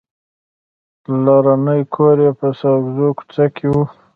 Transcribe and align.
پلرنی 1.03 1.81
کور 1.93 2.17
یې 2.25 2.31
په 2.39 2.47
ساګزو 2.59 3.07
کوڅه 3.17 3.45
کې 3.55 3.67
و. 3.71 3.75